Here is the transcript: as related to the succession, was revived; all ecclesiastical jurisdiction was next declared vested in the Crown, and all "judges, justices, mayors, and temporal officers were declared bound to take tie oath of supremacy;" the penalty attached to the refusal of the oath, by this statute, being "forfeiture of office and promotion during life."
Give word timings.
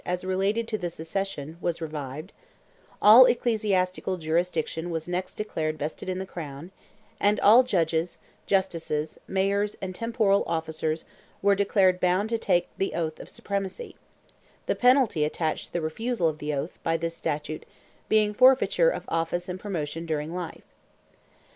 as 0.03 0.25
related 0.25 0.67
to 0.67 0.79
the 0.79 0.89
succession, 0.89 1.57
was 1.61 1.79
revived; 1.79 2.31
all 3.03 3.25
ecclesiastical 3.27 4.17
jurisdiction 4.17 4.89
was 4.89 5.07
next 5.07 5.35
declared 5.35 5.77
vested 5.77 6.09
in 6.09 6.17
the 6.17 6.25
Crown, 6.25 6.71
and 7.19 7.39
all 7.41 7.61
"judges, 7.61 8.17
justices, 8.47 9.19
mayors, 9.27 9.75
and 9.79 9.93
temporal 9.93 10.43
officers 10.47 11.05
were 11.43 11.53
declared 11.53 11.99
bound 11.99 12.29
to 12.29 12.39
take 12.39 12.67
tie 12.79 12.89
oath 12.95 13.19
of 13.19 13.29
supremacy;" 13.29 13.95
the 14.65 14.73
penalty 14.73 15.23
attached 15.23 15.65
to 15.67 15.73
the 15.73 15.81
refusal 15.81 16.27
of 16.27 16.39
the 16.39 16.51
oath, 16.51 16.79
by 16.81 16.97
this 16.97 17.15
statute, 17.15 17.63
being 18.09 18.33
"forfeiture 18.33 18.89
of 18.89 19.05
office 19.07 19.47
and 19.47 19.59
promotion 19.59 20.07
during 20.07 20.33
life." 20.33 20.63